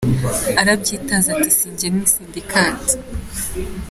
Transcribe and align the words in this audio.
Arabyitaza 0.61 1.29
ati 1.35 1.51
si 1.57 1.67
jye 1.77 1.87
ni 1.93 2.03
syndicat. 2.13 2.83